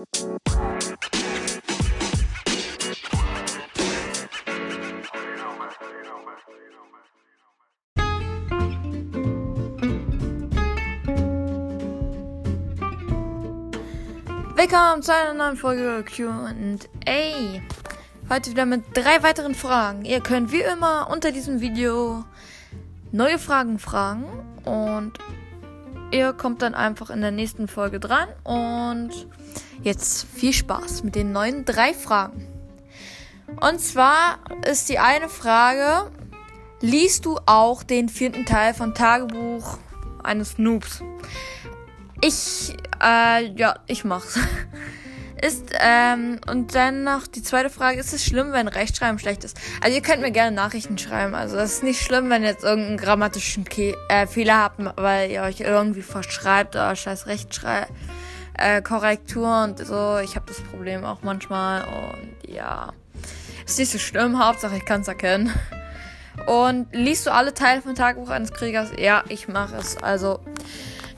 Willkommen 0.00 0.40
zu 15.02 15.12
einer 15.12 15.34
neuen 15.34 15.58
Folge 15.58 16.02
QA. 16.04 16.54
Heute 18.30 18.50
wieder 18.50 18.64
mit 18.64 18.84
drei 18.94 19.22
weiteren 19.22 19.54
Fragen. 19.54 20.06
Ihr 20.06 20.20
könnt 20.20 20.50
wie 20.50 20.62
immer 20.62 21.10
unter 21.10 21.30
diesem 21.30 21.60
Video 21.60 22.24
neue 23.12 23.38
Fragen 23.38 23.78
fragen 23.78 24.24
und 24.64 25.18
ihr 26.10 26.32
kommt 26.32 26.62
dann 26.62 26.74
einfach 26.74 27.10
in 27.10 27.20
der 27.20 27.30
nächsten 27.30 27.68
Folge 27.68 28.00
dran. 28.00 28.28
Und 28.44 29.10
jetzt 29.82 30.26
viel 30.26 30.52
Spaß 30.52 31.02
mit 31.02 31.14
den 31.14 31.32
neuen 31.32 31.64
drei 31.64 31.94
Fragen. 31.94 32.46
Und 33.60 33.80
zwar 33.80 34.38
ist 34.68 34.88
die 34.88 34.98
eine 34.98 35.28
Frage: 35.28 36.10
Liest 36.80 37.26
du 37.26 37.38
auch 37.46 37.82
den 37.82 38.08
vierten 38.08 38.46
Teil 38.46 38.74
von 38.74 38.94
Tagebuch 38.94 39.78
eines 40.22 40.58
Noobs? 40.58 41.02
Ich, 42.20 42.76
äh, 43.02 43.46
ja, 43.54 43.76
ich 43.86 44.04
mach's. 44.04 44.38
Ist, 45.42 45.72
ähm, 45.78 46.38
und 46.50 46.74
dann 46.74 47.04
noch 47.04 47.26
die 47.26 47.42
zweite 47.42 47.70
Frage, 47.70 47.98
ist 47.98 48.12
es 48.12 48.24
schlimm, 48.24 48.52
wenn 48.52 48.68
Rechtschreiben 48.68 49.18
schlecht 49.18 49.44
ist? 49.44 49.58
Also 49.82 49.96
ihr 49.96 50.02
könnt 50.02 50.20
mir 50.20 50.32
gerne 50.32 50.54
Nachrichten 50.54 50.98
schreiben. 50.98 51.34
Also 51.34 51.56
es 51.56 51.74
ist 51.74 51.82
nicht 51.82 52.02
schlimm, 52.02 52.28
wenn 52.28 52.42
ihr 52.42 52.50
jetzt 52.50 52.64
irgendeinen 52.64 52.98
grammatischen 52.98 53.64
Ke 53.64 53.96
äh, 54.08 54.26
Fehler 54.26 54.58
habt, 54.58 54.80
weil 54.96 55.30
ihr 55.30 55.42
euch 55.42 55.60
irgendwie 55.60 56.02
verschreibt 56.02 56.74
oder 56.74 56.94
scheiß 56.94 57.26
Rechtschreib 57.26 57.88
äh, 58.60 58.82
Korrektur 58.82 59.64
und 59.64 59.78
so. 59.78 60.18
Ich 60.18 60.36
habe 60.36 60.46
das 60.46 60.60
Problem 60.60 61.04
auch 61.04 61.18
manchmal 61.22 61.84
und 61.84 62.52
ja. 62.52 62.92
Ist 63.64 63.78
nicht 63.78 63.92
so 63.92 63.98
schlimm, 63.98 64.44
Hauptsache 64.44 64.76
ich 64.76 64.84
kann's 64.84 65.08
erkennen. 65.08 65.52
Und 66.46 66.88
liest 66.92 67.26
du 67.26 67.32
alle 67.32 67.54
Teile 67.54 67.82
von 67.82 67.94
Tagebuch 67.94 68.30
eines 68.30 68.52
Kriegers? 68.52 68.90
Ja, 68.98 69.24
ich 69.28 69.48
mache 69.48 69.76
es. 69.76 69.96
Also 69.96 70.40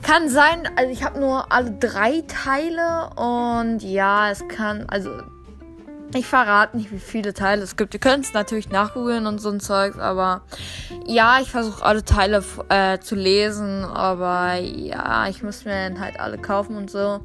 kann 0.03 0.29
sein, 0.29 0.69
also 0.75 0.91
ich 0.91 1.03
habe 1.03 1.19
nur 1.19 1.51
alle 1.51 1.71
drei 1.71 2.23
Teile 2.27 3.09
und 3.15 3.81
ja, 3.81 4.29
es 4.29 4.47
kann, 4.47 4.85
also 4.89 5.09
ich 6.13 6.27
verrate 6.27 6.77
nicht, 6.77 6.91
wie 6.91 6.99
viele 6.99 7.33
Teile 7.33 7.63
es 7.63 7.75
gibt. 7.75 7.93
Ihr 7.93 7.99
könnt 7.99 8.25
es 8.25 8.33
natürlich 8.33 8.69
nachgoogeln 8.69 9.25
und 9.25 9.39
so 9.39 9.49
ein 9.49 9.59
Zeugs, 9.59 9.97
aber 9.97 10.43
ja, 11.07 11.39
ich 11.41 11.49
versuche 11.49 11.83
alle 11.83 12.03
Teile 12.03 12.43
äh, 12.69 12.99
zu 12.99 13.15
lesen, 13.15 13.83
aber 13.83 14.55
ja, 14.55 15.27
ich 15.27 15.41
muss 15.41 15.65
mir 15.65 15.89
dann 15.89 15.99
halt 15.99 16.19
alle 16.19 16.37
kaufen 16.37 16.75
und 16.75 16.91
so. 16.91 17.21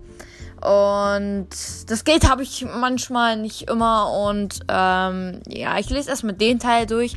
Und 0.60 1.48
das 1.86 2.04
Geld 2.04 2.28
habe 2.28 2.42
ich 2.42 2.66
manchmal 2.66 3.36
nicht 3.36 3.70
immer 3.70 4.12
und 4.12 4.60
ähm, 4.68 5.40
ja, 5.46 5.78
ich 5.78 5.90
lese 5.90 6.10
erstmal 6.10 6.34
den 6.34 6.58
Teil 6.58 6.86
durch. 6.86 7.16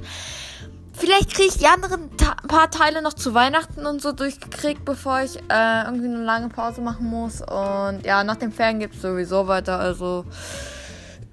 Vielleicht 0.94 1.34
kriege 1.34 1.48
ich 1.50 1.58
die 1.58 1.68
anderen 1.68 2.16
Ta 2.18 2.36
paar 2.48 2.70
Teile 2.70 3.02
noch 3.02 3.14
zu 3.14 3.34
Weihnachten 3.34 3.86
und 3.86 4.02
so 4.02 4.12
durchgekriegt, 4.12 4.84
bevor 4.84 5.22
ich 5.22 5.38
äh, 5.38 5.84
irgendwie 5.86 6.08
eine 6.08 6.24
lange 6.24 6.50
Pause 6.50 6.82
machen 6.82 7.08
muss. 7.08 7.42
Und 7.42 8.06
ja, 8.06 8.24
nach 8.24 8.36
dem 8.36 8.52
Ferien 8.52 8.80
geht 8.80 8.94
es 8.94 9.02
sowieso 9.02 9.48
weiter. 9.48 9.80
Also, 9.80 10.26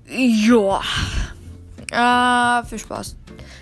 ja. 0.06 0.81
Äh, 1.91 2.64
viel 2.67 2.79
Spaß. 2.79 3.17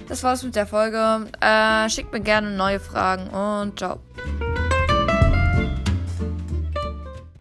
Das 0.08 0.22
war's 0.22 0.42
mit 0.42 0.54
der 0.54 0.66
Folge. 0.66 1.26
Äh, 1.40 1.88
schickt 1.88 2.12
mir 2.12 2.20
gerne 2.20 2.50
neue 2.50 2.78
Fragen 2.78 3.28
und 3.28 3.78
ciao. 3.78 4.00